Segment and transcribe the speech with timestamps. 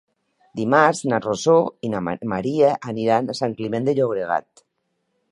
[0.59, 1.57] Dimarts na Rosó
[1.87, 2.01] i na
[2.31, 4.65] Maria aniran a Sant Climent de Llobregat.